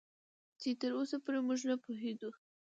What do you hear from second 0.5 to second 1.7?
چې تراوسه پرې موږ